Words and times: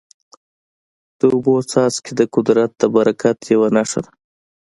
د 1.19 1.21
اوبو 1.33 1.55
څاڅکي 1.71 2.11
د 2.19 2.21
قدرت 2.35 2.71
د 2.77 2.83
برکت 2.95 3.37
یوه 3.53 3.67
نښه 3.75 3.99
ده. 4.05 4.11